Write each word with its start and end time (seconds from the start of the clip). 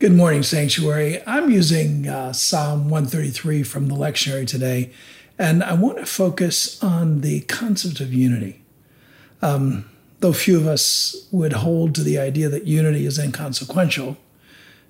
Good 0.00 0.12
morning, 0.12 0.44
Sanctuary. 0.44 1.20
I'm 1.26 1.50
using 1.50 2.06
uh, 2.06 2.32
Psalm 2.32 2.88
133 2.88 3.64
from 3.64 3.88
the 3.88 3.96
lectionary 3.96 4.46
today, 4.46 4.92
and 5.36 5.60
I 5.64 5.74
want 5.74 5.98
to 5.98 6.06
focus 6.06 6.80
on 6.80 7.22
the 7.22 7.40
concept 7.40 7.98
of 7.98 8.14
unity. 8.14 8.62
Um, 9.42 9.90
though 10.20 10.32
few 10.32 10.56
of 10.56 10.68
us 10.68 11.26
would 11.32 11.52
hold 11.52 11.96
to 11.96 12.04
the 12.04 12.16
idea 12.16 12.48
that 12.48 12.64
unity 12.64 13.06
is 13.06 13.18
inconsequential, 13.18 14.16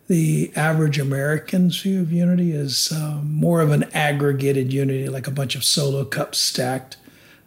the 0.09 0.53
average 0.55 0.99
American's 0.99 1.81
view 1.81 2.03
of 2.03 2.13
unity 2.13 2.53
is 2.53 2.93
uh, 2.93 3.23
more 3.25 3.63
of 3.63 3.71
an 3.71 3.85
aggregated 3.95 4.75
unity, 4.75 5.09
like 5.09 5.27
a 5.27 5.31
bunch 5.31 5.55
of 5.55 5.65
solo 5.65 6.05
cups 6.05 6.37
stacked 6.37 6.99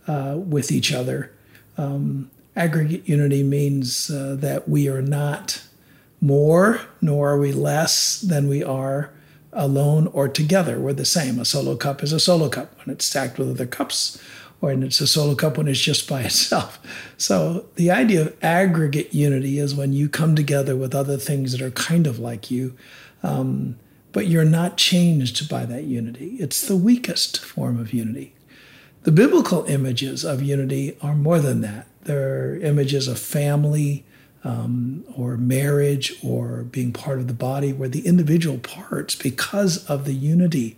uh, 0.07 0.33
with 0.35 0.71
each 0.71 0.91
other. 0.91 1.31
Um, 1.77 2.31
aggregate 2.55 3.07
unity 3.07 3.43
means 3.43 4.09
uh, 4.09 4.35
that 4.39 4.67
we 4.67 4.89
are 4.89 5.03
not 5.03 5.61
more, 6.21 6.81
nor 7.01 7.31
are 7.31 7.39
we 7.39 7.51
less 7.51 8.21
than 8.21 8.47
we 8.47 8.63
are 8.63 9.11
alone 9.52 10.07
or 10.07 10.27
together. 10.27 10.80
We're 10.80 10.94
the 10.94 11.05
same. 11.05 11.39
A 11.39 11.45
solo 11.45 11.75
cup 11.75 12.03
is 12.03 12.13
a 12.13 12.20
solo 12.20 12.47
cup 12.47 12.77
when 12.77 12.94
it's 12.94 13.05
stacked 13.05 13.38
with 13.38 13.49
other 13.49 13.66
cups, 13.66 14.21
or 14.61 14.70
when 14.70 14.84
it's 14.84 15.02
a 15.02 15.07
solo 15.07 15.35
cup 15.35 15.57
when 15.57 15.67
it's 15.67 15.80
just 15.80 16.07
by 16.07 16.21
itself. 16.23 16.80
So 17.17 17.66
the 17.75 17.91
idea 17.91 18.21
of 18.21 18.38
aggregate 18.41 19.13
unity 19.13 19.59
is 19.59 19.75
when 19.75 19.94
you 19.94 20.07
come 20.07 20.35
together 20.35 20.75
with 20.75 20.95
other 20.95 21.17
things 21.17 21.52
that 21.52 21.61
are 21.61 21.71
kind 21.71 22.07
of 22.07 22.20
like 22.20 22.52
you, 22.52 22.75
um, 23.23 23.77
but 24.11 24.27
you're 24.27 24.45
not 24.45 24.77
changed 24.77 25.49
by 25.49 25.66
that 25.66 25.85
unity. 25.85 26.35
It's 26.39 26.66
the 26.66 26.75
weakest 26.75 27.44
form 27.44 27.80
of 27.80 27.94
unity. 27.94 28.35
The 29.03 29.11
biblical 29.11 29.66
images 29.66 30.23
of 30.23 30.44
unity 30.44 30.95
are 31.02 31.16
more 31.16 31.39
than 31.39 31.61
that. 31.61 31.88
They're 32.03 32.58
images 32.58 33.08
of 33.08 33.19
family, 33.19 34.05
um, 34.44 35.04
or 35.16 35.38
marriage 35.38 36.13
or 36.23 36.63
being 36.63 36.91
part 36.91 37.20
of 37.20 37.27
the 37.27 37.34
body, 37.34 37.72
where 37.73 37.90
the 37.90 38.05
individual 38.05 38.58
parts, 38.58 39.16
because 39.16 39.86
of 39.86 40.05
the 40.05 40.14
unity 40.14 40.77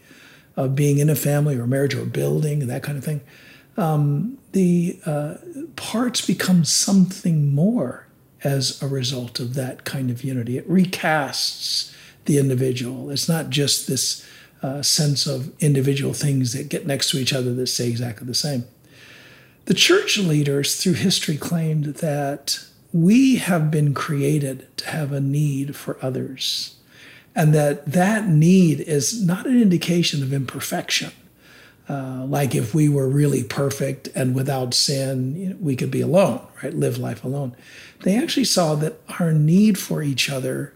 of 0.56 0.76
being 0.76 1.00
in 1.00 1.10
a 1.10 1.16
family 1.16 1.58
or 1.58 1.66
marriage 1.66 1.96
or 1.96 2.06
building 2.06 2.62
and 2.62 2.70
that 2.70 2.84
kind 2.84 2.98
of 2.98 3.04
thing, 3.04 3.22
um, 3.78 4.38
the 4.52 5.00
uh, 5.06 5.36
parts 5.76 6.26
become 6.26 6.64
something 6.64 7.54
more 7.54 8.08
as 8.44 8.82
a 8.84 8.88
result 8.88 9.40
of 9.40 9.54
that 9.56 9.84
kind 9.84 10.12
of 10.12 10.24
unity. 10.24 10.58
It 10.58 10.70
recasts 10.70 11.96
the 12.26 12.38
individual. 12.38 13.10
It's 13.10 13.30
not 13.30 13.50
just 13.50 13.88
this 13.88 14.26
uh, 14.62 14.82
sense 14.82 15.26
of 15.26 15.52
individual 15.62 16.14
things 16.14 16.54
that 16.54 16.70
get 16.70 16.86
next 16.86 17.10
to 17.10 17.18
each 17.18 17.34
other 17.34 17.54
that 17.54 17.68
stay 17.68 17.90
exactly 17.90 18.28
the 18.28 18.36
same. 18.36 18.66
The 19.66 19.74
church 19.74 20.18
leaders 20.18 20.76
through 20.76 20.94
history 20.94 21.38
claimed 21.38 21.86
that 21.86 22.66
we 22.94 23.38
have 23.38 23.72
been 23.72 23.94
created 23.94 24.68
to 24.78 24.88
have 24.88 25.12
a 25.12 25.20
need 25.20 25.76
for 25.76 25.98
others. 26.02 26.76
And 27.36 27.54
that 27.56 27.88
that 27.88 28.28
need 28.28 28.80
is 28.80 29.26
not 29.26 29.48
an 29.48 29.60
indication 29.60 30.22
of 30.22 30.32
imperfection. 30.32 31.12
Uh, 31.90 32.24
like 32.26 32.56
if 32.56 32.74
we 32.74 32.88
were 32.88 33.10
really 33.10 33.44
perfect 33.44 34.08
and 34.16 34.34
without 34.34 34.74
sin 34.74 35.36
you 35.36 35.50
know, 35.50 35.56
we 35.60 35.76
could 35.76 35.92
be 35.92 36.00
alone 36.00 36.40
right? 36.62 36.74
Live 36.74 36.98
life 36.98 37.24
alone. 37.24 37.56
They 38.04 38.18
actually 38.18 38.46
saw 38.46 38.76
that 38.76 39.02
our 39.20 39.34
need 39.34 39.78
for 39.78 40.02
each 40.02 40.30
other 40.30 40.74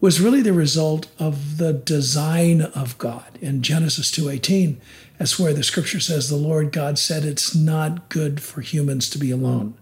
was 0.00 0.20
really 0.20 0.42
the 0.42 0.52
result 0.52 1.08
of 1.18 1.56
the 1.56 1.72
design 1.72 2.62
of 2.62 2.96
god. 2.98 3.38
In 3.40 3.62
genesis 3.62 4.10
2.18 4.12 4.76
that's 5.18 5.38
where 5.38 5.54
the 5.54 5.64
scripture 5.64 6.00
says 6.00 6.28
the 6.28 6.36
lord 6.36 6.70
god 6.70 6.98
said 6.98 7.24
it's 7.24 7.54
not 7.54 8.08
good 8.08 8.40
for 8.40 8.60
humans 8.60 9.08
to 9.10 9.18
be 9.18 9.30
alone 9.30 9.74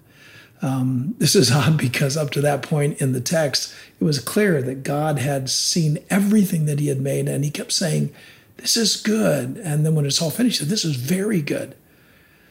um, 0.65 1.15
this 1.19 1.37
is 1.37 1.53
odd 1.53 1.77
because 1.77 2.17
up 2.17 2.31
to 2.31 2.41
that 2.41 2.62
point 2.62 3.01
in 3.01 3.12
the 3.12 3.20
text, 3.20 3.73
it 4.01 4.05
was 4.05 4.19
clear 4.19 4.62
that 4.62 4.83
God 4.83 5.19
had 5.19 5.51
seen 5.51 5.98
everything 6.09 6.65
that 6.65 6.81
He 6.81 6.89
had 6.89 7.01
made, 7.01 7.29
and 7.29 7.45
He 7.45 7.51
kept 7.51 7.73
saying, 7.73 8.12
This 8.57 8.77
is 8.77 8.97
good. 8.97 9.59
And 9.59 9.85
then 9.85 9.95
when 9.95 10.07
it's 10.07 10.23
all 10.23 10.31
finished, 10.31 10.59
said, 10.59 10.69
This 10.69 10.85
is 10.85 10.97
very 10.97 11.42
good. 11.42 11.77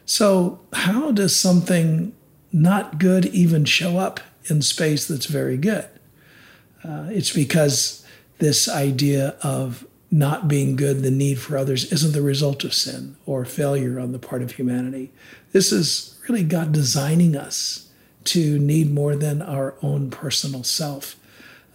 So, 0.06 0.60
how 0.74 1.12
does 1.12 1.36
something 1.36 2.14
not 2.52 3.00
good 3.00 3.26
even 3.28 3.66
show 3.66 3.98
up 3.98 4.20
in 4.46 4.62
space 4.62 5.08
that's 5.08 5.26
very 5.26 5.58
good? 5.58 5.88
Uh, 6.84 7.08
it's 7.10 7.34
because 7.34 8.06
this 8.38 8.70
idea 8.70 9.36
of 9.42 9.88
not 10.12 10.48
being 10.48 10.76
good, 10.76 11.02
the 11.02 11.10
need 11.10 11.40
for 11.40 11.58
others, 11.58 11.92
isn't 11.92 12.12
the 12.12 12.22
result 12.22 12.64
of 12.64 12.74
sin 12.74 13.16
or 13.26 13.46
failure 13.46 14.00
on 14.00 14.12
the 14.12 14.20
part 14.20 14.44
of 14.44 14.52
humanity. 14.52 15.12
This 15.54 15.72
is 15.72 16.20
really 16.28 16.44
God 16.44 16.72
designing 16.72 17.36
us 17.36 17.90
to 18.26 18.60
need 18.60 18.92
more 18.92 19.16
than 19.16 19.42
our 19.42 19.76
own 19.82 20.10
personal 20.10 20.64
self. 20.64 21.16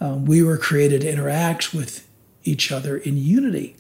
Um, 0.01 0.25
we 0.25 0.43
were 0.43 0.57
created 0.57 1.03
to 1.03 1.11
interact 1.11 1.75
with 1.75 2.09
each 2.45 2.71
other 2.71 2.97
in 2.97 3.17
unity. 3.17 3.77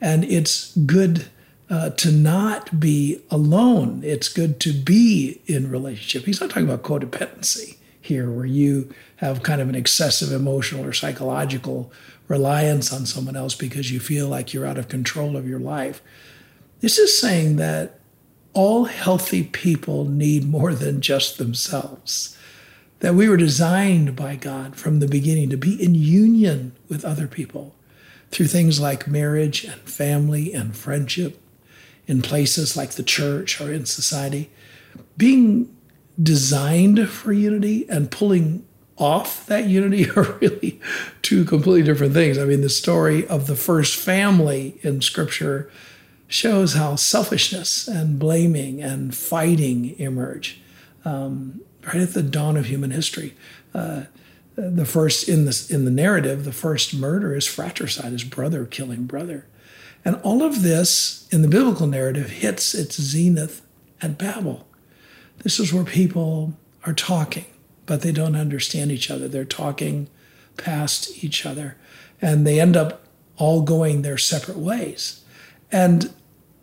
And 0.00 0.24
it's 0.24 0.76
good 0.76 1.26
uh, 1.70 1.90
to 1.90 2.12
not 2.12 2.78
be 2.78 3.22
alone. 3.30 4.02
It's 4.04 4.28
good 4.28 4.60
to 4.60 4.72
be 4.72 5.40
in 5.46 5.70
relationship. 5.70 6.26
He's 6.26 6.40
not 6.40 6.50
talking 6.50 6.68
about 6.68 6.82
codependency 6.82 7.78
here, 8.00 8.30
where 8.30 8.44
you 8.44 8.92
have 9.16 9.42
kind 9.42 9.62
of 9.62 9.68
an 9.68 9.74
excessive 9.74 10.30
emotional 10.30 10.84
or 10.84 10.92
psychological 10.92 11.90
reliance 12.28 12.92
on 12.92 13.06
someone 13.06 13.36
else 13.36 13.54
because 13.54 13.90
you 13.90 14.00
feel 14.00 14.28
like 14.28 14.52
you're 14.52 14.66
out 14.66 14.78
of 14.78 14.88
control 14.88 15.36
of 15.36 15.48
your 15.48 15.58
life. 15.58 16.02
This 16.80 16.98
is 16.98 17.18
saying 17.18 17.56
that 17.56 17.98
all 18.54 18.84
healthy 18.84 19.42
people 19.42 20.04
need 20.04 20.48
more 20.48 20.74
than 20.74 21.00
just 21.00 21.38
themselves. 21.38 22.36
That 23.00 23.14
we 23.14 23.28
were 23.28 23.36
designed 23.36 24.16
by 24.16 24.36
God 24.36 24.76
from 24.76 25.00
the 25.00 25.08
beginning 25.08 25.50
to 25.50 25.56
be 25.56 25.82
in 25.82 25.94
union 25.94 26.72
with 26.88 27.04
other 27.04 27.26
people 27.26 27.74
through 28.30 28.46
things 28.46 28.80
like 28.80 29.06
marriage 29.06 29.64
and 29.64 29.80
family 29.82 30.52
and 30.54 30.76
friendship, 30.76 31.40
in 32.06 32.22
places 32.22 32.76
like 32.76 32.92
the 32.92 33.02
church 33.02 33.60
or 33.60 33.72
in 33.72 33.86
society. 33.86 34.50
Being 35.16 35.74
designed 36.20 37.08
for 37.08 37.32
unity 37.32 37.88
and 37.88 38.10
pulling 38.10 38.66
off 38.96 39.46
that 39.46 39.66
unity 39.66 40.08
are 40.16 40.38
really 40.40 40.80
two 41.22 41.44
completely 41.44 41.82
different 41.82 42.12
things. 42.12 42.38
I 42.38 42.44
mean, 42.44 42.60
the 42.60 42.68
story 42.68 43.26
of 43.26 43.46
the 43.46 43.56
first 43.56 43.96
family 43.96 44.78
in 44.82 45.00
Scripture 45.00 45.70
shows 46.34 46.74
how 46.74 46.96
selfishness 46.96 47.86
and 47.86 48.18
blaming 48.18 48.82
and 48.82 49.14
fighting 49.14 49.96
emerge 50.00 50.60
um, 51.04 51.60
right 51.86 52.02
at 52.02 52.12
the 52.12 52.24
dawn 52.24 52.56
of 52.56 52.66
human 52.66 52.90
history. 52.90 53.34
Uh, 53.72 54.02
the 54.56 54.84
first 54.84 55.28
in 55.28 55.44
the 55.44 55.66
in 55.70 55.84
the 55.84 55.90
narrative, 55.92 56.44
the 56.44 56.52
first 56.52 56.92
murder 56.92 57.34
is 57.36 57.46
fratricide, 57.46 58.12
is 58.12 58.24
brother 58.24 58.64
killing 58.64 59.04
brother, 59.04 59.46
and 60.04 60.16
all 60.22 60.42
of 60.42 60.62
this 60.62 61.28
in 61.30 61.42
the 61.42 61.48
biblical 61.48 61.86
narrative 61.86 62.30
hits 62.30 62.74
its 62.74 63.00
zenith 63.00 63.62
at 64.02 64.18
Babel. 64.18 64.66
This 65.38 65.60
is 65.60 65.72
where 65.72 65.84
people 65.84 66.54
are 66.84 66.94
talking, 66.94 67.46
but 67.86 68.02
they 68.02 68.12
don't 68.12 68.36
understand 68.36 68.90
each 68.90 69.10
other. 69.10 69.28
They're 69.28 69.44
talking 69.44 70.08
past 70.56 71.22
each 71.22 71.46
other, 71.46 71.76
and 72.20 72.44
they 72.44 72.60
end 72.60 72.76
up 72.76 73.04
all 73.36 73.62
going 73.62 74.02
their 74.02 74.18
separate 74.18 74.58
ways. 74.58 75.24
And 75.72 76.12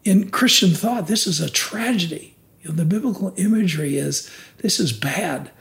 in 0.03 0.29
Christian 0.29 0.72
thought, 0.72 1.07
this 1.07 1.28
is 1.28 1.39
a 1.39 1.50
tragedy. 1.50 2.35
You 2.62 2.69
know, 2.69 2.75
the 2.75 2.85
biblical 2.85 3.34
imagery 3.38 3.97
is 3.97 4.29
this 4.57 4.79
is 4.79 4.94
bad 4.94 5.51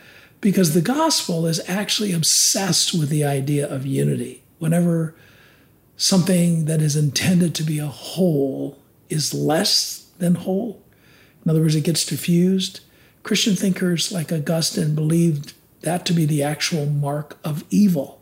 because 0.40 0.74
the 0.74 0.80
gospel 0.80 1.46
is 1.46 1.60
actually 1.68 2.12
obsessed 2.12 2.94
with 2.94 3.08
the 3.08 3.24
idea 3.24 3.68
of 3.68 3.86
unity. 3.86 4.42
Whenever 4.58 5.14
something 5.96 6.64
that 6.66 6.80
is 6.80 6.96
intended 6.96 7.54
to 7.54 7.62
be 7.62 7.78
a 7.78 7.86
whole 7.86 8.78
is 9.08 9.34
less 9.34 10.06
than 10.18 10.34
whole, 10.34 10.82
in 11.44 11.50
other 11.50 11.60
words, 11.60 11.74
it 11.74 11.84
gets 11.84 12.04
diffused. 12.04 12.80
Christian 13.22 13.56
thinkers 13.56 14.12
like 14.12 14.32
Augustine 14.32 14.94
believed 14.94 15.54
that 15.82 16.04
to 16.06 16.12
be 16.12 16.26
the 16.26 16.42
actual 16.42 16.86
mark 16.86 17.38
of 17.42 17.64
evil, 17.70 18.20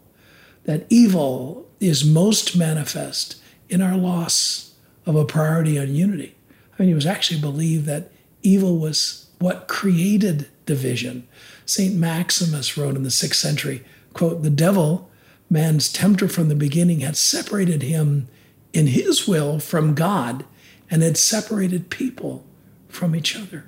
that 0.65 0.87
evil 0.89 1.69
is 1.81 2.05
most 2.05 2.56
manifest 2.56 3.37
in 3.69 3.82
our 3.82 3.97
loss 3.97 4.68
of 5.08 5.16
a 5.16 5.25
priority 5.25 5.78
on 5.78 5.94
unity. 5.94 6.37
I 6.78 6.82
mean, 6.82 6.93
it 6.93 6.94
was 6.94 7.06
actually 7.06 7.40
believed 7.40 7.87
that 7.87 8.12
evil 8.43 8.76
was 8.78 9.31
what 9.38 9.66
created 9.66 10.49
division. 10.66 11.26
St. 11.64 11.94
Maximus 11.94 12.76
wrote 12.76 12.94
in 12.94 13.05
the 13.05 13.10
sixth 13.10 13.40
century, 13.40 13.84
quote, 14.12 14.43
the 14.43 14.50
devil, 14.50 15.10
man's 15.49 15.90
tempter 15.90 16.28
from 16.28 16.49
the 16.49 16.55
beginning, 16.55 17.00
had 17.00 17.16
separated 17.16 17.82
him 17.82 18.28
in 18.75 18.88
his 18.88 19.26
will 19.26 19.58
from 19.58 19.94
God 19.94 20.44
and 20.90 21.02
had 21.02 21.16
separated 21.16 21.88
people 21.88 22.44
from 22.88 23.16
each 23.16 23.34
other. 23.34 23.64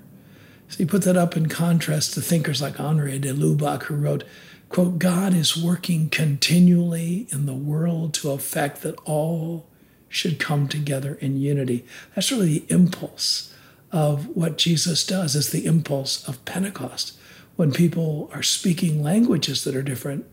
So 0.69 0.77
he 0.77 0.85
put 0.85 1.03
that 1.05 1.17
up 1.17 1.39
in 1.39 1.49
contrast 1.49 2.13
to 2.15 2.21
thinkers 2.21 2.61
like 2.61 2.79
Henri 2.79 3.19
de 3.19 3.33
Lubac, 3.33 3.85
who 3.85 3.97
wrote, 3.97 4.25
quote, 4.69 4.99
God 4.99 5.33
is 5.33 5.57
working 5.57 6.11
continually 6.11 7.29
in 7.33 7.47
the 7.47 7.55
world 7.55 8.13
to 8.15 8.31
effect 8.31 8.83
that 8.83 8.99
all 9.07 9.70
should 10.11 10.39
come 10.39 10.69
together 10.69 11.15
in 11.23 11.41
unity. 11.41 11.87
That's 12.15 12.31
really 12.31 12.59
the 12.59 12.75
impulse 12.75 13.55
of 13.91 14.27
what 14.37 14.59
Jesus 14.59 15.07
does, 15.07 15.35
is 15.35 15.51
the 15.51 15.65
impulse 15.65 16.29
of 16.29 16.45
Pentecost. 16.45 17.17
When 17.57 17.73
people 17.73 18.29
are 18.35 18.43
speaking 18.43 19.03
languages 19.03 19.65
that 19.65 19.77
are 19.77 19.83
different, 19.83 20.27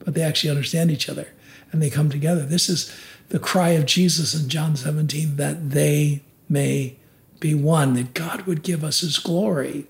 but 0.00 0.14
they 0.14 0.22
actually 0.22 0.50
understand 0.50 0.90
each 0.90 1.08
other 1.08 1.28
and 1.70 1.82
they 1.82 1.90
come 1.90 2.10
together. 2.10 2.44
This 2.44 2.68
is 2.68 2.92
the 3.28 3.38
cry 3.38 3.70
of 3.70 3.86
Jesus 3.86 4.34
in 4.34 4.48
John 4.48 4.76
17 4.76 5.36
that 5.36 5.70
they 5.70 6.22
may 6.48 6.96
be 7.40 7.54
one, 7.54 7.94
that 7.94 8.14
God 8.14 8.42
would 8.42 8.62
give 8.62 8.82
us 8.84 9.00
his 9.00 9.18
glory 9.18 9.86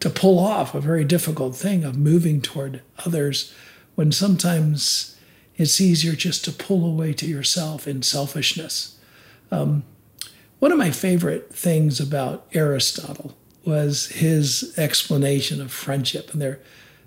to 0.00 0.10
pull 0.10 0.38
off 0.38 0.74
a 0.74 0.80
very 0.80 1.04
difficult 1.04 1.56
thing 1.56 1.84
of 1.84 1.96
moving 1.96 2.40
toward 2.40 2.82
others 3.04 3.52
when 3.94 4.12
sometimes 4.12 5.15
it's 5.56 5.80
easier 5.80 6.12
just 6.12 6.44
to 6.44 6.52
pull 6.52 6.86
away 6.86 7.12
to 7.14 7.26
yourself 7.26 7.86
in 7.88 8.02
selfishness. 8.02 8.98
Um, 9.50 9.84
one 10.58 10.72
of 10.72 10.78
my 10.78 10.90
favorite 10.90 11.54
things 11.54 12.00
about 12.00 12.46
Aristotle 12.52 13.36
was 13.64 14.06
his 14.06 14.74
explanation 14.78 15.60
of 15.60 15.72
friendship. 15.72 16.32
And 16.32 16.40
there 16.40 16.50
are 16.52 16.60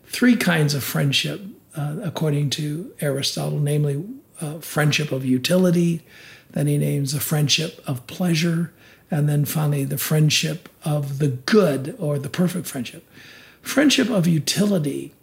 three 0.06 0.36
kinds 0.36 0.74
of 0.74 0.84
friendship, 0.84 1.42
uh, 1.76 1.98
according 2.04 2.50
to 2.52 2.92
Aristotle, 3.00 3.60
namely 3.60 4.04
uh, 4.42 4.60
friendship 4.60 5.12
of 5.12 5.26
utility, 5.26 6.04
then 6.52 6.68
he 6.68 6.78
names 6.78 7.14
the 7.14 7.20
friendship 7.20 7.82
of 7.86 8.06
pleasure, 8.08 8.74
and 9.12 9.30
then 9.30 9.46
finally 9.46 9.84
the 9.84 9.98
friendship 9.98 10.70
of 10.84 11.20
the 11.20 11.28
good 11.28 11.96
or 12.00 12.20
the 12.20 12.30
perfect 12.30 12.68
friendship. 12.68 13.08
Friendship 13.62 14.10
of 14.10 14.28
utility. 14.28 15.14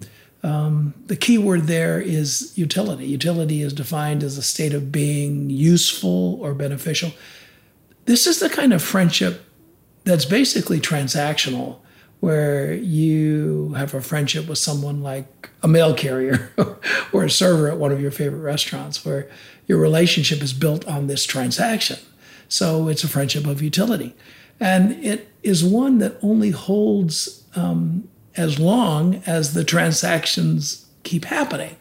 Um, 0.46 0.94
the 1.06 1.16
key 1.16 1.38
word 1.38 1.62
there 1.62 2.00
is 2.00 2.56
utility. 2.56 3.06
Utility 3.06 3.62
is 3.62 3.72
defined 3.72 4.22
as 4.22 4.38
a 4.38 4.42
state 4.42 4.74
of 4.74 4.92
being 4.92 5.50
useful 5.50 6.38
or 6.40 6.54
beneficial. 6.54 7.10
This 8.04 8.28
is 8.28 8.38
the 8.38 8.48
kind 8.48 8.72
of 8.72 8.80
friendship 8.80 9.44
that's 10.04 10.24
basically 10.24 10.78
transactional, 10.78 11.78
where 12.20 12.72
you 12.72 13.74
have 13.76 13.92
a 13.92 14.00
friendship 14.00 14.46
with 14.46 14.58
someone 14.58 15.02
like 15.02 15.50
a 15.64 15.68
mail 15.68 15.92
carrier 15.92 16.52
or 17.12 17.24
a 17.24 17.30
server 17.30 17.68
at 17.68 17.78
one 17.78 17.90
of 17.90 18.00
your 18.00 18.12
favorite 18.12 18.38
restaurants, 18.38 19.04
where 19.04 19.28
your 19.66 19.78
relationship 19.78 20.40
is 20.42 20.52
built 20.52 20.86
on 20.86 21.08
this 21.08 21.24
transaction. 21.24 21.98
So 22.48 22.86
it's 22.86 23.02
a 23.02 23.08
friendship 23.08 23.46
of 23.46 23.62
utility. 23.62 24.14
And 24.60 25.04
it 25.04 25.28
is 25.42 25.64
one 25.64 25.98
that 25.98 26.16
only 26.22 26.52
holds 26.52 27.42
um, 27.56 28.08
as 28.36 28.58
long 28.58 29.22
as 29.26 29.54
the 29.54 29.64
transactions 29.64 30.86
keep 31.02 31.26
happening. 31.26 31.76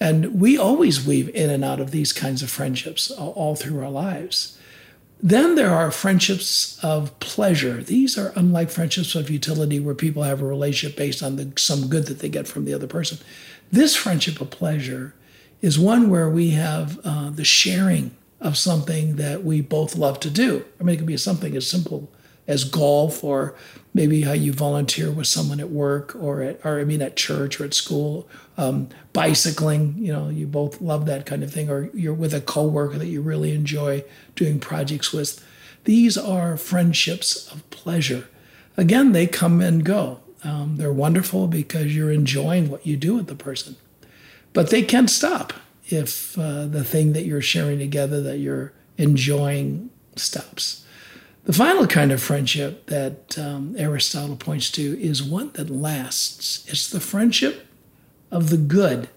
And 0.00 0.40
we 0.40 0.56
always 0.56 1.04
weave 1.04 1.28
in 1.34 1.50
and 1.50 1.64
out 1.64 1.80
of 1.80 1.90
these 1.90 2.12
kinds 2.12 2.42
of 2.42 2.50
friendships 2.50 3.10
all, 3.10 3.56
through 3.56 3.82
our 3.82 3.90
lives. 3.90 4.56
Then 5.20 5.56
there 5.56 5.74
are 5.74 5.90
friendships 5.90 6.78
of 6.84 7.18
pleasure. 7.18 7.82
These 7.82 8.16
are 8.16 8.32
unlike 8.36 8.70
friendships 8.70 9.16
of 9.16 9.30
utility 9.30 9.80
where 9.80 9.94
people 9.94 10.22
have 10.22 10.40
a 10.40 10.46
relationship 10.46 10.96
based 10.96 11.22
on 11.22 11.36
the, 11.36 11.52
some 11.56 11.88
good 11.88 12.06
that 12.06 12.20
they 12.20 12.28
get 12.28 12.46
from 12.46 12.64
the 12.64 12.74
other 12.74 12.86
person. 12.86 13.18
This 13.72 13.96
friendship 13.96 14.40
of 14.40 14.50
pleasure 14.50 15.14
is 15.60 15.78
one 15.78 16.08
where 16.08 16.30
we 16.30 16.50
have 16.50 17.00
uh, 17.04 17.30
the 17.30 17.44
sharing 17.44 18.12
of 18.40 18.56
something 18.56 19.16
that 19.16 19.42
we 19.42 19.60
both 19.60 19.96
love 19.96 20.20
to 20.20 20.30
do. 20.30 20.64
I 20.78 20.84
mean, 20.84 20.94
it 20.94 20.98
could 20.98 21.06
be 21.06 21.16
something 21.16 21.56
as 21.56 21.68
simple 21.68 22.08
as 22.48 22.64
golf 22.64 23.22
or 23.22 23.54
maybe 23.94 24.22
how 24.22 24.32
you 24.32 24.52
volunteer 24.52 25.10
with 25.10 25.26
someone 25.26 25.60
at 25.60 25.70
work 25.70 26.16
or 26.16 26.42
at 26.42 26.60
or 26.64 26.80
I 26.80 26.84
mean 26.84 27.02
at 27.02 27.16
church 27.16 27.60
or 27.60 27.64
at 27.64 27.74
school, 27.74 28.28
um, 28.56 28.88
bicycling. 29.12 29.94
You 29.98 30.12
know, 30.12 30.28
you 30.30 30.46
both 30.46 30.80
love 30.80 31.06
that 31.06 31.26
kind 31.26 31.44
of 31.44 31.52
thing, 31.52 31.70
or 31.70 31.90
you're 31.92 32.14
with 32.14 32.34
a 32.34 32.40
coworker 32.40 32.98
that 32.98 33.06
you 33.06 33.20
really 33.20 33.54
enjoy 33.54 34.02
doing 34.34 34.58
projects 34.58 35.12
with. 35.12 35.44
These 35.84 36.18
are 36.18 36.56
friendships 36.56 37.50
of 37.52 37.68
pleasure. 37.70 38.28
Again, 38.76 39.12
they 39.12 39.26
come 39.26 39.60
and 39.60 39.84
go. 39.84 40.20
Um, 40.44 40.76
they're 40.76 40.92
wonderful 40.92 41.46
because 41.48 41.94
you're 41.94 42.12
enjoying 42.12 42.70
what 42.70 42.86
you 42.86 42.96
do 42.96 43.16
with 43.16 43.26
the 43.26 43.34
person, 43.34 43.76
but 44.52 44.70
they 44.70 44.82
can 44.82 45.08
stop 45.08 45.52
if 45.88 46.38
uh, 46.38 46.66
the 46.66 46.84
thing 46.84 47.12
that 47.12 47.24
you're 47.24 47.42
sharing 47.42 47.78
together 47.78 48.22
that 48.22 48.38
you're 48.38 48.72
enjoying 48.96 49.90
stops. 50.16 50.84
The 51.44 51.52
final 51.52 51.86
kind 51.86 52.12
of 52.12 52.22
friendship 52.22 52.86
that 52.86 53.38
um, 53.38 53.74
Aristotle 53.78 54.36
points 54.36 54.70
to 54.72 55.00
is 55.00 55.22
one 55.22 55.50
that 55.54 55.70
lasts. 55.70 56.66
It's 56.68 56.90
the 56.90 57.00
friendship 57.00 57.66
of 58.30 58.50
the 58.50 58.58
good 58.58 59.08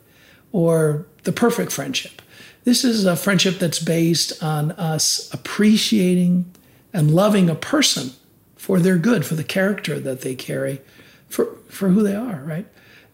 or 0.52 1.06
the 1.24 1.32
perfect 1.34 1.72
friendship. 1.72 2.22
This 2.64 2.84
is 2.84 3.06
a 3.06 3.16
friendship 3.16 3.60
that's 3.60 3.80
based 3.80 4.42
on 4.44 4.72
us 4.74 5.34
appreciating 5.34 6.52
and 6.94 7.12
loving 7.12 7.50
a 7.50 7.56
person 7.56 8.12
for 8.56 8.80
their 8.80 8.98
good, 8.98 9.26
for 9.26 9.36
the 9.36 9.44
character 9.44 10.00
that 10.00 10.22
they 10.22 10.36
carry, 10.36 10.82
for, 11.28 11.46
for 11.68 11.90
who 11.90 12.04
they 12.04 12.16
are, 12.16 12.44
right? 12.46 12.68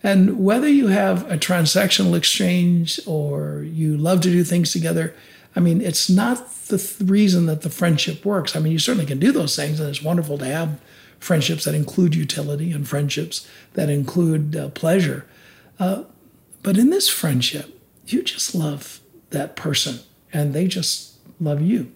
And 0.03 0.43
whether 0.43 0.67
you 0.67 0.87
have 0.87 1.29
a 1.31 1.37
transactional 1.37 2.15
exchange 2.15 2.99
or 3.07 3.63
you 3.63 3.97
love 3.97 4.21
to 4.21 4.29
do 4.29 4.43
things 4.43 4.71
together, 4.71 5.15
I 5.55 5.59
mean, 5.59 5.81
it's 5.81 6.09
not 6.09 6.53
the 6.67 6.77
th- 6.77 7.09
reason 7.09 7.45
that 7.47 7.61
the 7.61 7.69
friendship 7.69 8.25
works. 8.25 8.55
I 8.55 8.59
mean, 8.59 8.73
you 8.73 8.79
certainly 8.79 9.05
can 9.05 9.19
do 9.19 9.31
those 9.31 9.55
things, 9.55 9.79
and 9.79 9.89
it's 9.89 10.03
wonderful 10.03 10.37
to 10.37 10.45
have 10.45 10.79
friendships 11.19 11.65
that 11.65 11.73
include 11.73 12.15
utility 12.15 12.71
and 12.71 12.87
friendships 12.87 13.47
that 13.73 13.89
include 13.89 14.55
uh, 14.55 14.69
pleasure. 14.69 15.25
Uh, 15.79 16.03
but 16.61 16.77
in 16.77 16.89
this 16.89 17.09
friendship, 17.09 17.79
you 18.05 18.23
just 18.23 18.53
love 18.53 18.99
that 19.31 19.55
person, 19.55 19.99
and 20.31 20.53
they 20.53 20.67
just 20.67 21.15
love 21.39 21.61
you. 21.61 21.91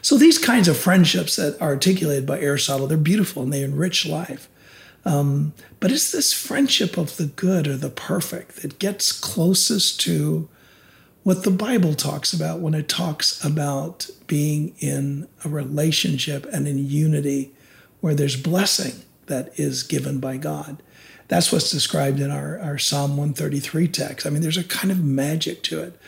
So 0.00 0.16
these 0.16 0.38
kinds 0.38 0.68
of 0.68 0.76
friendships 0.76 1.36
that 1.36 1.60
are 1.60 1.70
articulated 1.70 2.26
by 2.26 2.40
Aristotle, 2.40 2.86
they're 2.86 2.96
beautiful 2.96 3.42
and 3.42 3.52
they 3.52 3.62
enrich 3.62 4.06
life. 4.06 4.48
Um, 5.04 5.54
but 5.80 5.90
it's 5.90 6.12
this 6.12 6.32
friendship 6.32 6.96
of 6.96 7.16
the 7.16 7.26
good 7.26 7.66
or 7.66 7.76
the 7.76 7.90
perfect 7.90 8.62
that 8.62 8.78
gets 8.78 9.12
closest 9.12 10.00
to 10.02 10.48
what 11.22 11.44
the 11.44 11.50
Bible 11.50 11.94
talks 11.94 12.32
about 12.32 12.60
when 12.60 12.74
it 12.74 12.88
talks 12.88 13.44
about 13.44 14.08
being 14.26 14.74
in 14.78 15.28
a 15.44 15.48
relationship 15.48 16.46
and 16.52 16.66
in 16.66 16.78
unity 16.78 17.52
where 18.00 18.14
there's 18.14 18.40
blessing 18.40 19.02
that 19.26 19.52
is 19.58 19.82
given 19.82 20.20
by 20.20 20.36
God. 20.36 20.82
That's 21.28 21.52
what's 21.52 21.70
described 21.70 22.20
in 22.20 22.30
our, 22.30 22.58
our 22.58 22.78
Psalm 22.78 23.10
133 23.10 23.88
text. 23.88 24.26
I 24.26 24.30
mean, 24.30 24.42
there's 24.42 24.56
a 24.56 24.64
kind 24.64 24.90
of 24.90 25.04
magic 25.04 25.62
to 25.64 25.82
it. 25.82 25.98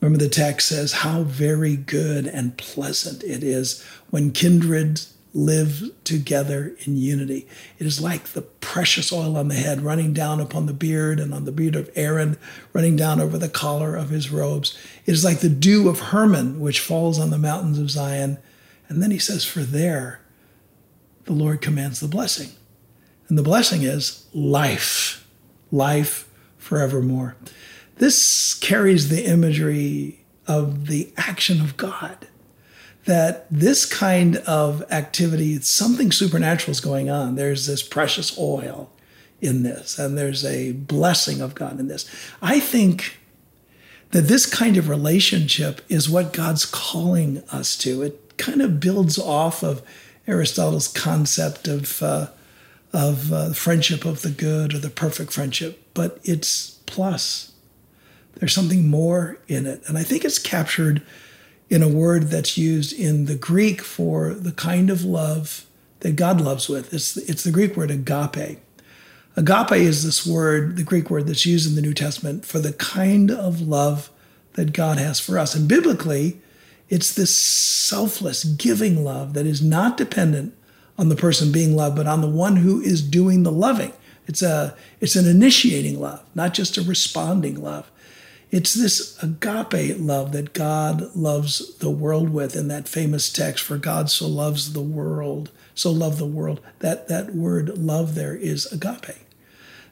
Remember, 0.00 0.18
the 0.18 0.28
text 0.28 0.68
says, 0.68 0.92
How 0.92 1.22
very 1.22 1.76
good 1.76 2.26
and 2.26 2.58
pleasant 2.58 3.22
it 3.22 3.44
is 3.44 3.82
when 4.10 4.32
kindred 4.32 5.00
live 5.34 5.90
together 6.04 6.76
in 6.86 6.96
unity. 6.96 7.46
It 7.78 7.86
is 7.86 8.00
like 8.00 8.28
the 8.28 8.42
precious 8.42 9.12
oil 9.12 9.36
on 9.36 9.48
the 9.48 9.56
head 9.56 9.82
running 9.82 10.14
down 10.14 10.40
upon 10.40 10.66
the 10.66 10.72
beard 10.72 11.18
and 11.18 11.34
on 11.34 11.44
the 11.44 11.52
beard 11.52 11.74
of 11.74 11.90
Aaron, 11.96 12.38
running 12.72 12.94
down 12.94 13.20
over 13.20 13.36
the 13.36 13.48
collar 13.48 13.96
of 13.96 14.10
his 14.10 14.30
robes. 14.30 14.78
It 15.04 15.12
is 15.12 15.24
like 15.24 15.40
the 15.40 15.48
dew 15.48 15.88
of 15.88 15.98
Hermon, 15.98 16.60
which 16.60 16.78
falls 16.78 17.18
on 17.18 17.30
the 17.30 17.38
mountains 17.38 17.80
of 17.80 17.90
Zion. 17.90 18.38
And 18.88 19.02
then 19.02 19.10
he 19.10 19.18
says, 19.18 19.44
For 19.44 19.60
there 19.60 20.20
the 21.24 21.32
Lord 21.32 21.60
commands 21.60 21.98
the 21.98 22.08
blessing. 22.08 22.50
And 23.28 23.36
the 23.36 23.42
blessing 23.42 23.82
is 23.82 24.26
life, 24.32 25.26
life 25.72 26.30
forevermore. 26.58 27.34
This 27.96 28.54
carries 28.54 29.08
the 29.08 29.26
imagery 29.26 30.24
of 30.46 30.86
the 30.86 31.12
action 31.16 31.60
of 31.60 31.76
God 31.76 32.28
that 33.04 33.46
this 33.50 33.84
kind 33.84 34.36
of 34.38 34.82
activity, 34.90 35.60
something 35.60 36.10
supernatural 36.10 36.72
is 36.72 36.80
going 36.80 37.10
on. 37.10 37.36
There's 37.36 37.66
this 37.66 37.82
precious 37.82 38.38
oil 38.38 38.90
in 39.40 39.62
this, 39.62 39.98
and 39.98 40.16
there's 40.16 40.44
a 40.44 40.72
blessing 40.72 41.40
of 41.40 41.54
God 41.54 41.78
in 41.78 41.88
this. 41.88 42.10
I 42.40 42.60
think 42.60 43.18
that 44.12 44.22
this 44.22 44.46
kind 44.46 44.76
of 44.76 44.88
relationship 44.88 45.82
is 45.88 46.08
what 46.08 46.32
God's 46.32 46.64
calling 46.64 47.42
us 47.50 47.76
to. 47.78 48.02
It 48.02 48.38
kind 48.38 48.62
of 48.62 48.80
builds 48.80 49.18
off 49.18 49.62
of 49.62 49.82
Aristotle's 50.26 50.88
concept 50.88 51.68
of 51.68 52.02
uh, 52.02 52.28
of 52.92 53.32
uh, 53.32 53.52
friendship 53.52 54.04
of 54.04 54.22
the 54.22 54.30
good 54.30 54.72
or 54.72 54.78
the 54.78 54.88
perfect 54.88 55.32
friendship, 55.32 55.82
but 55.94 56.20
it's 56.22 56.78
plus. 56.86 57.52
There's 58.36 58.54
something 58.54 58.88
more 58.88 59.38
in 59.48 59.66
it, 59.66 59.82
and 59.86 59.98
I 59.98 60.04
think 60.04 60.24
it's 60.24 60.38
captured 60.38 61.02
in 61.70 61.82
a 61.82 61.88
word 61.88 62.24
that's 62.24 62.58
used 62.58 62.92
in 62.92 63.24
the 63.24 63.34
Greek 63.34 63.80
for 63.80 64.34
the 64.34 64.52
kind 64.52 64.90
of 64.90 65.04
love 65.04 65.66
that 66.00 66.16
God 66.16 66.40
loves 66.40 66.68
with. 66.68 66.92
It's, 66.92 67.16
it's 67.16 67.44
the 67.44 67.50
Greek 67.50 67.76
word 67.76 67.90
agape. 67.90 68.60
Agape 69.36 69.72
is 69.72 70.04
this 70.04 70.26
word, 70.26 70.76
the 70.76 70.84
Greek 70.84 71.10
word 71.10 71.26
that's 71.26 71.46
used 71.46 71.68
in 71.68 71.74
the 71.74 71.82
New 71.82 71.94
Testament 71.94 72.44
for 72.44 72.58
the 72.58 72.72
kind 72.74 73.30
of 73.30 73.60
love 73.60 74.10
that 74.52 74.72
God 74.72 74.98
has 74.98 75.18
for 75.18 75.38
us. 75.38 75.54
And 75.54 75.66
biblically, 75.66 76.40
it's 76.88 77.14
this 77.14 77.36
selfless, 77.36 78.44
giving 78.44 79.02
love 79.02 79.32
that 79.34 79.46
is 79.46 79.62
not 79.62 79.96
dependent 79.96 80.54
on 80.96 81.08
the 81.08 81.16
person 81.16 81.50
being 81.50 81.74
loved, 81.74 81.96
but 81.96 82.06
on 82.06 82.20
the 82.20 82.28
one 82.28 82.56
who 82.56 82.80
is 82.80 83.02
doing 83.02 83.42
the 83.42 83.50
loving. 83.50 83.92
It's 84.26 84.42
a 84.42 84.76
it's 85.00 85.16
an 85.16 85.26
initiating 85.26 86.00
love, 86.00 86.22
not 86.34 86.54
just 86.54 86.76
a 86.78 86.82
responding 86.82 87.60
love. 87.60 87.90
It's 88.54 88.72
this 88.72 89.20
agape 89.20 89.98
love 89.98 90.30
that 90.30 90.52
God 90.52 91.16
loves 91.16 91.76
the 91.78 91.90
world 91.90 92.30
with 92.30 92.54
in 92.54 92.68
that 92.68 92.88
famous 92.88 93.32
text, 93.32 93.64
for 93.64 93.78
God 93.78 94.10
so 94.10 94.28
loves 94.28 94.74
the 94.74 94.80
world, 94.80 95.50
so 95.74 95.90
love 95.90 96.18
the 96.18 96.24
world. 96.24 96.60
That, 96.78 97.08
that 97.08 97.34
word 97.34 97.76
love 97.76 98.14
there 98.14 98.36
is 98.36 98.66
agape. 98.66 99.16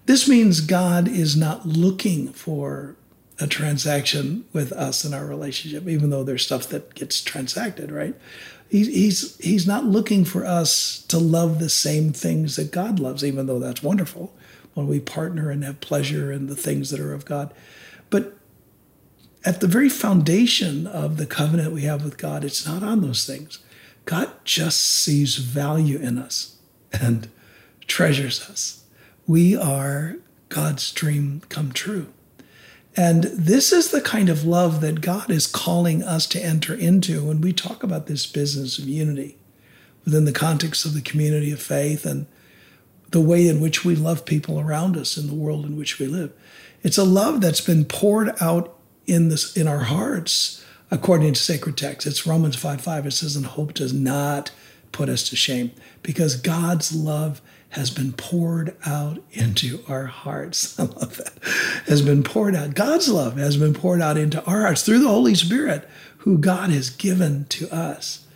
This 0.06 0.28
means 0.28 0.60
God 0.60 1.08
is 1.08 1.36
not 1.36 1.66
looking 1.66 2.28
for 2.28 2.94
a 3.40 3.48
transaction 3.48 4.44
with 4.52 4.70
us 4.70 5.04
in 5.04 5.12
our 5.12 5.26
relationship, 5.26 5.88
even 5.88 6.10
though 6.10 6.22
there's 6.22 6.44
stuff 6.44 6.68
that 6.68 6.94
gets 6.94 7.20
transacted, 7.20 7.90
right? 7.90 8.14
he's 8.68 9.36
he's 9.38 9.66
not 9.66 9.86
looking 9.86 10.24
for 10.24 10.46
us 10.46 11.02
to 11.08 11.18
love 11.18 11.58
the 11.58 11.68
same 11.68 12.12
things 12.12 12.54
that 12.54 12.70
God 12.70 13.00
loves, 13.00 13.24
even 13.24 13.46
though 13.46 13.58
that's 13.58 13.82
wonderful 13.82 14.32
when 14.74 14.86
we 14.86 15.00
partner 15.00 15.50
and 15.50 15.64
have 15.64 15.80
pleasure 15.80 16.30
in 16.30 16.46
the 16.46 16.54
things 16.54 16.90
that 16.90 17.00
are 17.00 17.12
of 17.12 17.24
God. 17.24 17.52
But 18.08 18.36
at 19.44 19.60
the 19.60 19.66
very 19.66 19.88
foundation 19.88 20.86
of 20.86 21.16
the 21.16 21.26
covenant 21.26 21.72
we 21.72 21.82
have 21.82 22.04
with 22.04 22.18
God, 22.18 22.44
it's 22.44 22.66
not 22.66 22.82
on 22.82 23.00
those 23.00 23.26
things. 23.26 23.58
God 24.04 24.30
just 24.44 24.80
sees 24.80 25.36
value 25.36 25.98
in 25.98 26.18
us 26.18 26.56
and 26.92 27.28
treasures 27.86 28.48
us. 28.48 28.84
We 29.26 29.56
are 29.56 30.16
God's 30.48 30.92
dream 30.92 31.42
come 31.48 31.72
true. 31.72 32.12
And 32.96 33.24
this 33.24 33.72
is 33.72 33.90
the 33.90 34.02
kind 34.02 34.28
of 34.28 34.44
love 34.44 34.80
that 34.82 35.00
God 35.00 35.30
is 35.30 35.46
calling 35.46 36.02
us 36.02 36.26
to 36.28 36.44
enter 36.44 36.74
into 36.74 37.24
when 37.24 37.40
we 37.40 37.52
talk 37.52 37.82
about 37.82 38.06
this 38.06 38.26
business 38.26 38.78
of 38.78 38.86
unity 38.86 39.38
within 40.04 40.24
the 40.24 40.32
context 40.32 40.84
of 40.84 40.94
the 40.94 41.00
community 41.00 41.52
of 41.52 41.62
faith 41.62 42.04
and 42.04 42.26
the 43.10 43.20
way 43.20 43.46
in 43.46 43.60
which 43.60 43.84
we 43.84 43.94
love 43.94 44.24
people 44.24 44.60
around 44.60 44.96
us 44.96 45.16
in 45.16 45.26
the 45.26 45.34
world 45.34 45.64
in 45.64 45.76
which 45.76 45.98
we 45.98 46.06
live. 46.06 46.32
It's 46.82 46.98
a 46.98 47.04
love 47.04 47.40
that's 47.40 47.60
been 47.60 47.84
poured 47.84 48.34
out 48.40 48.76
in 49.06 49.28
this 49.28 49.56
in 49.56 49.68
our 49.68 49.80
hearts 49.84 50.64
according 50.90 51.32
to 51.32 51.40
sacred 51.40 51.76
text. 51.76 52.06
It's 52.06 52.26
Romans 52.26 52.54
5 52.54 52.80
5. 52.80 53.06
It 53.06 53.12
says, 53.12 53.34
and 53.34 53.46
hope 53.46 53.74
does 53.74 53.92
not 53.92 54.50
put 54.92 55.08
us 55.08 55.28
to 55.30 55.36
shame 55.36 55.72
because 56.02 56.36
God's 56.36 56.94
love 56.94 57.40
has 57.70 57.90
been 57.90 58.12
poured 58.12 58.76
out 58.84 59.18
into 59.32 59.82
our 59.88 60.04
hearts. 60.04 60.78
I 60.80 60.84
love 60.84 61.16
that. 61.16 61.32
Has 61.86 62.02
been 62.02 62.22
poured 62.22 62.54
out. 62.54 62.74
God's 62.74 63.08
love 63.08 63.38
has 63.38 63.56
been 63.56 63.72
poured 63.72 64.02
out 64.02 64.18
into 64.18 64.44
our 64.44 64.60
hearts 64.60 64.82
through 64.82 64.98
the 64.98 65.08
Holy 65.08 65.34
Spirit, 65.34 65.88
who 66.18 66.36
God 66.36 66.70
has 66.70 66.90
given 66.90 67.46
to 67.46 67.74
us. 67.74 68.26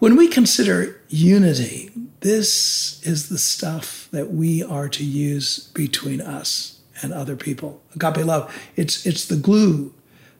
When 0.00 0.16
we 0.16 0.26
consider 0.26 1.00
unity, 1.08 1.90
this 2.20 3.00
is 3.06 3.28
the 3.28 3.38
stuff 3.38 4.08
that 4.10 4.32
we 4.32 4.64
are 4.64 4.88
to 4.88 5.04
use 5.04 5.68
between 5.68 6.20
us 6.20 6.80
and 7.02 7.12
other 7.12 7.36
people. 7.36 7.82
Agape 7.94 8.24
love, 8.24 8.54
it's, 8.76 9.04
it's 9.06 9.26
the 9.26 9.36
glue 9.36 9.94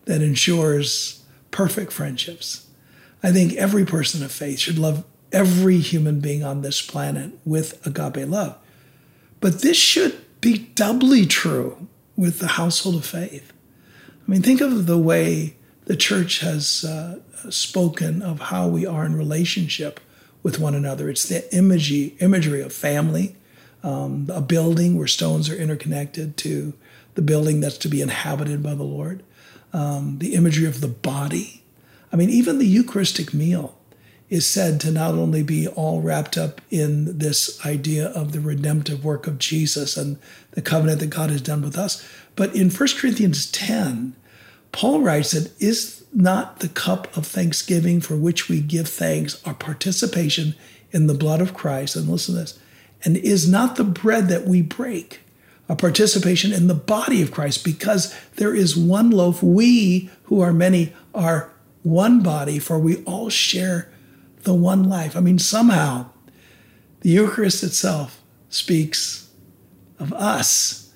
that 0.04 0.22
ensures 0.22 1.22
perfect 1.50 1.92
friendships. 1.92 2.66
I 3.22 3.32
think 3.32 3.54
every 3.54 3.84
person 3.84 4.22
of 4.22 4.32
faith 4.32 4.58
should 4.58 4.78
love 4.78 5.04
every 5.30 5.78
human 5.78 6.20
being 6.20 6.44
on 6.44 6.62
this 6.62 6.82
planet 6.82 7.32
with 7.44 7.84
agape 7.86 8.28
love. 8.28 8.56
But 9.40 9.62
this 9.62 9.76
should 9.76 10.18
be 10.40 10.70
doubly 10.74 11.26
true 11.26 11.88
with 12.16 12.38
the 12.38 12.48
household 12.48 12.96
of 12.96 13.06
faith. 13.06 13.52
I 14.08 14.30
mean, 14.30 14.42
think 14.42 14.60
of 14.60 14.86
the 14.86 14.98
way 14.98 15.56
the 15.86 15.96
church 15.96 16.40
has 16.40 16.84
uh, 16.84 17.18
spoken 17.50 18.22
of 18.22 18.40
how 18.40 18.68
we 18.68 18.86
are 18.86 19.04
in 19.04 19.16
relationship 19.16 20.00
with 20.42 20.58
one 20.58 20.74
another. 20.74 21.08
It's 21.08 21.28
the 21.28 21.52
imagery, 21.54 22.16
imagery 22.20 22.60
of 22.60 22.72
family, 22.72 23.36
um, 23.82 24.28
a 24.32 24.40
building 24.40 24.96
where 24.96 25.06
stones 25.06 25.48
are 25.50 25.56
interconnected 25.56 26.36
to 26.38 26.72
the 27.14 27.22
building 27.22 27.60
that's 27.60 27.78
to 27.78 27.88
be 27.88 28.00
inhabited 28.00 28.62
by 28.62 28.74
the 28.74 28.82
Lord, 28.82 29.22
um, 29.72 30.18
the 30.18 30.34
imagery 30.34 30.66
of 30.66 30.80
the 30.80 30.88
body. 30.88 31.62
I 32.12 32.16
mean, 32.16 32.30
even 32.30 32.58
the 32.58 32.66
Eucharistic 32.66 33.34
meal 33.34 33.76
is 34.30 34.46
said 34.46 34.80
to 34.80 34.90
not 34.90 35.14
only 35.14 35.42
be 35.42 35.68
all 35.68 36.00
wrapped 36.00 36.38
up 36.38 36.60
in 36.70 37.18
this 37.18 37.64
idea 37.66 38.08
of 38.08 38.32
the 38.32 38.40
redemptive 38.40 39.04
work 39.04 39.26
of 39.26 39.38
Jesus 39.38 39.96
and 39.96 40.18
the 40.52 40.62
covenant 40.62 41.00
that 41.00 41.08
God 41.08 41.28
has 41.28 41.42
done 41.42 41.60
with 41.60 41.76
us, 41.76 42.06
but 42.34 42.54
in 42.54 42.70
1 42.70 42.88
Corinthians 42.96 43.50
10, 43.50 44.14
Paul 44.72 45.02
writes 45.02 45.32
that 45.32 45.52
is 45.60 46.02
not 46.14 46.60
the 46.60 46.68
cup 46.68 47.14
of 47.14 47.26
thanksgiving 47.26 48.00
for 48.00 48.16
which 48.16 48.48
we 48.48 48.60
give 48.60 48.88
thanks 48.88 49.40
our 49.46 49.54
participation 49.54 50.54
in 50.92 51.08
the 51.08 51.14
blood 51.14 51.40
of 51.40 51.54
Christ, 51.54 51.96
and 51.96 52.08
listen 52.08 52.34
to 52.34 52.40
this, 52.40 52.58
and 53.04 53.16
is 53.16 53.48
not 53.48 53.76
the 53.76 53.84
bread 53.84 54.28
that 54.28 54.46
we 54.46 54.62
break 54.62 55.20
a 55.68 55.76
participation 55.76 56.52
in 56.52 56.66
the 56.66 56.74
body 56.74 57.22
of 57.22 57.30
Christ, 57.30 57.64
because 57.64 58.14
there 58.36 58.54
is 58.54 58.76
one 58.76 59.10
loaf, 59.10 59.42
we 59.42 60.10
who 60.24 60.40
are 60.40 60.52
many 60.52 60.92
are 61.14 61.50
one 61.82 62.22
body, 62.22 62.58
for 62.58 62.78
we 62.78 63.02
all 63.04 63.30
share 63.30 63.90
the 64.42 64.54
one 64.54 64.84
life. 64.84 65.16
I 65.16 65.20
mean, 65.20 65.38
somehow 65.38 66.10
the 67.00 67.10
Eucharist 67.10 67.62
itself 67.62 68.20
speaks 68.48 69.30
of 69.98 70.12
us, 70.12 70.92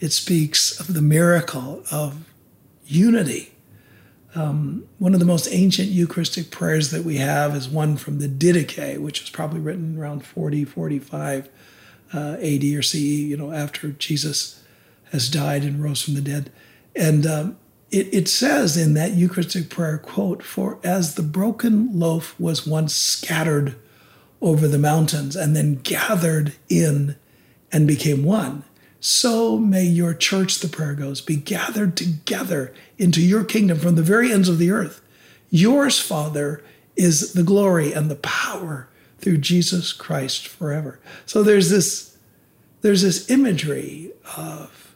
it 0.00 0.12
speaks 0.12 0.78
of 0.80 0.92
the 0.94 1.02
miracle 1.02 1.82
of 1.90 2.24
unity. 2.84 3.52
Um, 4.34 4.86
one 4.98 5.12
of 5.12 5.20
the 5.20 5.26
most 5.26 5.48
ancient 5.50 5.88
Eucharistic 5.88 6.50
prayers 6.50 6.90
that 6.90 7.04
we 7.04 7.16
have 7.16 7.56
is 7.56 7.68
one 7.68 7.96
from 7.96 8.18
the 8.20 8.28
Didache, 8.28 8.98
which 8.98 9.20
was 9.20 9.30
probably 9.30 9.60
written 9.60 9.98
around 9.98 10.24
40, 10.24 10.64
45 10.64 11.48
uh, 12.12 12.36
AD 12.40 12.64
or 12.64 12.82
CE, 12.82 12.94
you 12.96 13.36
know, 13.36 13.52
after 13.52 13.90
Jesus 13.90 14.62
has 15.10 15.28
died 15.28 15.64
and 15.64 15.82
rose 15.82 16.02
from 16.02 16.14
the 16.14 16.20
dead. 16.20 16.50
And 16.94 17.26
um, 17.26 17.56
it, 17.90 18.12
it 18.12 18.28
says 18.28 18.76
in 18.76 18.94
that 18.94 19.12
Eucharistic 19.14 19.68
prayer, 19.68 19.98
quote, 19.98 20.42
For 20.42 20.78
as 20.84 21.14
the 21.14 21.22
broken 21.22 21.98
loaf 21.98 22.38
was 22.38 22.66
once 22.66 22.94
scattered 22.94 23.74
over 24.40 24.68
the 24.68 24.78
mountains 24.78 25.36
and 25.36 25.56
then 25.56 25.76
gathered 25.76 26.54
in 26.68 27.16
and 27.72 27.86
became 27.86 28.24
one, 28.24 28.64
so 29.00 29.56
may 29.56 29.84
your 29.84 30.12
church, 30.12 30.58
the 30.58 30.68
prayer 30.68 30.94
goes, 30.94 31.22
be 31.22 31.36
gathered 31.36 31.96
together 31.96 32.74
into 32.98 33.22
your 33.22 33.44
kingdom 33.44 33.78
from 33.78 33.94
the 33.94 34.02
very 34.02 34.30
ends 34.30 34.48
of 34.48 34.58
the 34.58 34.70
earth. 34.70 35.00
Yours, 35.48 35.98
Father, 35.98 36.62
is 36.96 37.32
the 37.32 37.42
glory 37.42 37.92
and 37.92 38.10
the 38.10 38.16
power 38.16 38.88
through 39.18 39.38
Jesus 39.38 39.94
Christ 39.94 40.46
forever. 40.46 41.00
So 41.24 41.42
there's 41.42 41.70
this, 41.70 42.16
there's 42.82 43.02
this 43.02 43.30
imagery 43.30 44.12
of 44.36 44.94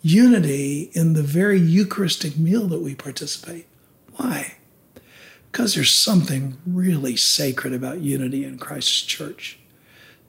unity 0.00 0.90
in 0.94 1.12
the 1.12 1.22
very 1.22 1.60
Eucharistic 1.60 2.38
meal 2.38 2.66
that 2.68 2.80
we 2.80 2.94
participate. 2.94 3.66
Why? 4.16 4.54
Because 5.50 5.74
there's 5.74 5.92
something 5.92 6.56
really 6.66 7.16
sacred 7.16 7.74
about 7.74 8.00
unity 8.00 8.44
in 8.44 8.58
Christ's 8.58 9.02
church. 9.02 9.58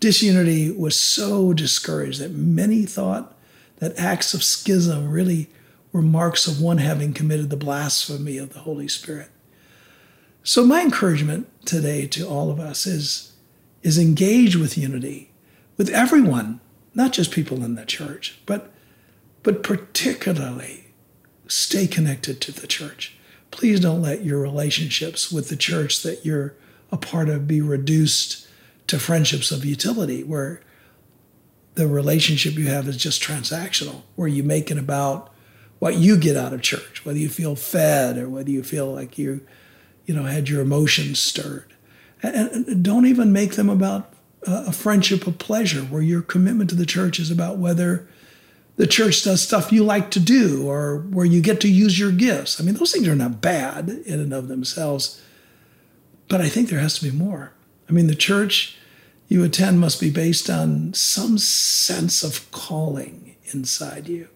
Disunity 0.04 0.70
was 0.70 1.00
so 1.00 1.54
discouraged 1.54 2.20
that 2.20 2.34
many 2.34 2.86
thought 2.86 3.38
that 3.78 3.98
acts 3.98 4.34
of 4.34 4.44
schism 4.44 5.10
really 5.10 5.50
were 5.94 6.02
marks 6.02 6.46
of 6.46 6.60
one 6.60 6.80
having 6.80 7.14
committed 7.14 7.50
the 7.50 7.56
blasphemy 7.56 8.38
of 8.38 8.52
the 8.52 8.60
Holy 8.60 8.90
Spirit. 8.90 9.30
So, 10.44 10.66
my 10.66 10.82
encouragement 10.82 11.48
today 11.66 12.06
to 12.08 12.28
all 12.28 12.52
of 12.52 12.60
us 12.60 12.86
is, 12.86 13.32
is 13.82 13.98
engage 13.98 14.58
with 14.58 14.78
unity 14.78 15.32
with 15.78 15.90
everyone, 15.92 16.60
not 16.94 17.14
just 17.14 17.32
people 17.32 17.64
in 17.64 17.76
the 17.76 17.86
church, 17.86 18.42
but 18.46 18.74
but 19.42 19.64
particularly 19.64 20.88
stay 21.48 21.88
connected 21.88 22.42
to 22.42 22.52
the 22.52 22.68
church. 22.68 23.16
Please 23.52 23.80
don't 23.80 24.02
let 24.02 24.26
your 24.26 24.42
relationships 24.42 25.32
with 25.32 25.48
the 25.48 25.56
church 25.56 26.04
that 26.04 26.26
you're 26.26 26.56
a 26.92 26.98
part 26.98 27.30
of 27.30 27.48
be 27.48 27.62
reduced 27.62 28.44
to 28.88 29.00
friendships 29.00 29.52
of 29.52 29.66
utility, 29.66 30.24
where 30.24 30.62
the 31.76 31.88
relationship 31.88 32.54
you 32.54 32.68
have 32.68 32.88
is 32.88 32.98
just 32.98 33.22
transactional, 33.22 34.04
where 34.16 34.28
you 34.28 34.44
make 34.44 34.70
it 34.70 34.78
about 34.78 35.34
what 35.80 35.96
you 35.96 36.18
get 36.18 36.38
out 36.38 36.54
of 36.54 36.62
church, 36.62 37.04
whether 37.04 37.18
you 37.18 37.30
feel 37.30 37.56
fed 37.56 38.18
or 38.18 38.30
whether 38.30 38.52
you 38.52 38.64
feel 38.64 38.94
like 38.94 39.18
you, 39.18 39.42
you 40.06 40.14
know, 40.14 40.24
had 40.24 40.50
your 40.50 40.62
emotions 40.62 41.20
stirred. 41.20 41.74
And 42.22 42.84
don't 42.84 43.06
even 43.06 43.34
make 43.34 43.56
them 43.56 43.70
about 43.70 44.14
a 44.44 44.72
friendship 44.72 45.28
of 45.28 45.40
pleasure, 45.40 45.82
where 45.82 46.02
your 46.02 46.22
commitment 46.22 46.70
to 46.70 46.76
the 46.76 46.86
church 46.86 47.20
is 47.20 47.32
about 47.32 47.58
whether 47.58 48.08
the 48.76 48.88
church 48.88 49.24
does 49.24 49.42
stuff 49.42 49.72
you 49.72 49.84
like 49.84 50.10
to 50.12 50.20
do 50.20 50.68
or 50.68 51.00
where 51.00 51.26
you 51.26 51.42
get 51.42 51.60
to 51.62 51.68
use 51.68 52.00
your 52.00 52.12
gifts. 52.12 52.60
I 52.60 52.64
mean, 52.64 52.76
those 52.76 52.92
things 52.92 53.08
are 53.08 53.16
not 53.16 53.42
bad 53.42 53.90
in 53.90 54.20
and 54.20 54.34
of 54.34 54.48
themselves, 54.48 55.22
but 56.28 56.42
I 56.42 56.50
think 56.50 56.70
there 56.70 56.80
has 56.80 56.98
to 57.00 57.04
be 57.04 57.12
more. 57.16 57.52
I 57.88 57.92
mean, 57.92 58.08
the 58.08 58.16
church 58.16 58.78
you 59.28 59.44
attend 59.44 59.80
must 59.80 60.00
be 60.00 60.10
based 60.10 60.50
on 60.50 60.94
some 60.94 61.38
sense 61.38 62.24
of 62.24 62.50
calling 62.52 63.36
inside 63.54 64.08
you, 64.08 64.28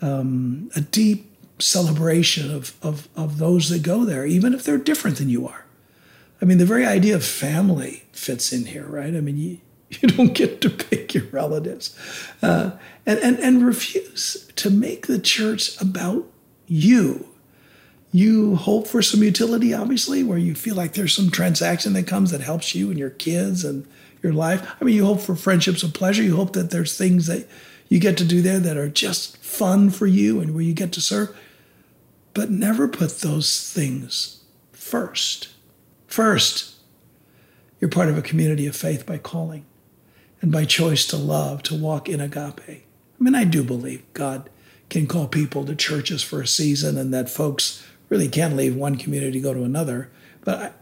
um, 0.00 0.70
a 0.76 0.80
deep 0.80 1.26
celebration 1.58 2.54
of, 2.54 2.74
of, 2.82 3.08
of 3.16 3.38
those 3.38 3.68
that 3.70 3.82
go 3.82 4.04
there, 4.04 4.24
even 4.24 4.54
if 4.54 4.64
they're 4.64 4.78
different 4.78 5.18
than 5.18 5.28
you 5.28 5.46
are. 5.46 5.64
I 6.40 6.44
mean, 6.46 6.58
the 6.58 6.64
very 6.64 6.86
idea 6.86 7.14
of 7.14 7.24
family 7.24 8.04
fits 8.12 8.52
in 8.52 8.66
here, 8.66 8.86
right? 8.86 9.14
I 9.14 9.20
mean, 9.20 9.36
you, 9.36 9.58
You 10.00 10.08
don't 10.08 10.34
get 10.34 10.60
to 10.60 10.70
pick 10.70 11.14
your 11.14 11.24
relatives. 11.24 11.96
Uh, 12.42 12.72
and, 13.04 13.18
and, 13.18 13.38
and 13.38 13.66
refuse 13.66 14.50
to 14.56 14.70
make 14.70 15.06
the 15.06 15.18
church 15.18 15.80
about 15.80 16.26
you. 16.66 17.28
You 18.12 18.56
hope 18.56 18.88
for 18.88 19.02
some 19.02 19.22
utility, 19.22 19.72
obviously, 19.72 20.24
where 20.24 20.38
you 20.38 20.54
feel 20.54 20.74
like 20.74 20.94
there's 20.94 21.14
some 21.14 21.30
transaction 21.30 21.92
that 21.92 22.06
comes 22.06 22.32
that 22.32 22.40
helps 22.40 22.74
you 22.74 22.90
and 22.90 22.98
your 22.98 23.10
kids 23.10 23.64
and 23.64 23.86
your 24.22 24.32
life. 24.32 24.68
I 24.80 24.84
mean, 24.84 24.96
you 24.96 25.04
hope 25.04 25.20
for 25.20 25.36
friendships 25.36 25.82
of 25.82 25.94
pleasure. 25.94 26.22
You 26.22 26.36
hope 26.36 26.52
that 26.54 26.70
there's 26.70 26.96
things 26.96 27.26
that 27.26 27.46
you 27.88 28.00
get 28.00 28.16
to 28.18 28.24
do 28.24 28.42
there 28.42 28.58
that 28.58 28.76
are 28.76 28.88
just 28.88 29.36
fun 29.38 29.90
for 29.90 30.06
you 30.06 30.40
and 30.40 30.54
where 30.54 30.62
you 30.62 30.74
get 30.74 30.92
to 30.92 31.00
serve. 31.00 31.36
But 32.34 32.50
never 32.50 32.88
put 32.88 33.20
those 33.20 33.72
things 33.72 34.42
first. 34.72 35.48
First, 36.06 36.76
you're 37.80 37.90
part 37.90 38.08
of 38.08 38.18
a 38.18 38.22
community 38.22 38.66
of 38.66 38.76
faith 38.76 39.06
by 39.06 39.18
calling 39.18 39.64
and 40.42 40.50
by 40.50 40.64
choice 40.64 41.06
to 41.06 41.16
love, 41.16 41.62
to 41.64 41.74
walk 41.74 42.08
in 42.08 42.20
agape. 42.20 42.60
I 42.68 43.22
mean, 43.22 43.34
I 43.34 43.44
do 43.44 43.62
believe 43.62 44.02
God 44.14 44.50
can 44.88 45.06
call 45.06 45.28
people 45.28 45.64
to 45.64 45.76
churches 45.76 46.22
for 46.22 46.40
a 46.40 46.46
season 46.46 46.98
and 46.98 47.14
that 47.14 47.30
folks 47.30 47.86
really 48.10 48.28
can 48.28 48.56
leave 48.56 48.76
one 48.76 48.96
community 48.96 49.40
go 49.40 49.54
to 49.54 49.64
another. 49.64 50.10
But 50.42 50.58
I, 50.58 50.72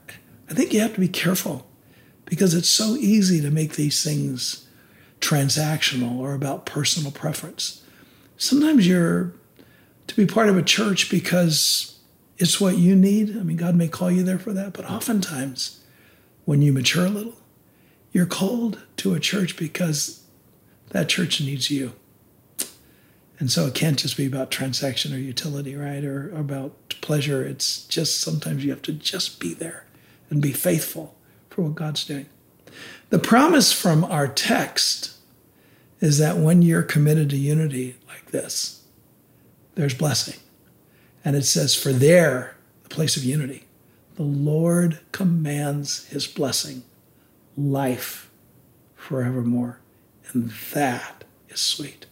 I 0.51 0.55
think 0.55 0.73
you 0.73 0.81
have 0.81 0.95
to 0.95 1.01
be 1.01 1.09
careful 1.09 1.69
because 2.25 2.55
it's 2.55 2.69
so 2.69 2.97
easy 2.97 3.41
to 3.41 3.51
make 3.51 3.75
these 3.75 4.03
things 4.03 4.67
transactional 5.21 6.19
or 6.19 6.35
about 6.35 6.67
personal 6.67 7.13
preference. 7.13 7.83
Sometimes 8.37 8.87
you're 8.87 9.33
to 10.07 10.17
be 10.17 10.27
part 10.27 10.49
of 10.49 10.57
a 10.57 10.63
church 10.63 11.11
because 11.11 11.99
it's 12.39 12.61
what 12.61 12.79
you 12.79 12.97
need. 12.97 13.37
I 13.37 13.43
mean, 13.43 13.57
God 13.57 13.77
may 13.77 13.89
call 13.89 14.11
you 14.11 14.23
there 14.23 14.39
for 14.39 14.53
that, 14.53 14.73
but 14.73 14.89
oftentimes 14.89 15.81
when 16.45 16.63
you 16.63 16.73
mature 16.73 17.07
a 17.07 17.11
little, 17.11 17.37
you're 18.13 18.27
called 18.27 18.85
to 18.99 19.15
a 19.15 19.21
church 19.21 19.57
because 19.57 20.23
that 20.91 21.09
church 21.09 21.41
needs 21.41 21.71
you. 21.71 21.93
And 23.39 23.53
so 23.53 23.67
it 23.67 23.75
can't 23.75 23.99
just 23.99 24.17
be 24.17 24.27
about 24.27 24.51
transaction 24.51 25.15
or 25.15 25.19
utility, 25.19 25.77
right? 25.77 26.05
Or, 26.05 26.31
about 26.35 26.73
pleasure. 27.01 27.45
It's 27.45 27.85
just 27.87 28.21
sometimes 28.21 28.65
you 28.65 28.71
have 28.71 28.83
to 28.83 28.93
just 28.93 29.39
be 29.39 29.55
there 29.55 29.85
and 30.29 30.43
be 30.43 30.53
faithful 30.53 31.15
for 31.49 31.63
what 31.63 31.77
God's 31.77 32.05
doing. 32.05 32.27
The 33.11 33.19
promise 33.19 33.73
from 33.73 34.05
our 34.05 34.27
text 34.27 35.17
is 36.01 36.19
that 36.19 36.37
when 36.37 36.63
you're 36.63 36.83
committed 36.83 37.31
to 37.31 37.37
unity 37.37 37.97
like 38.09 38.33
this, 38.33 38.83
there's 39.75 39.95
blessing. 39.95 40.39
And 41.25 41.37
it 41.37 41.45
says, 41.45 41.75
For 41.75 41.93
there, 41.93 42.57
the 42.83 42.89
place 42.89 43.17
of 43.17 43.25
unity, 43.25 43.67
the 44.17 44.23
Lord 44.23 44.99
commands 45.13 46.07
his 46.07 46.27
blessing, 46.27 46.83
life 47.57 48.31
forevermore. 48.97 49.81
And 50.33 50.51
that 50.73 51.25
is 51.49 51.61
sweet. 51.61 52.07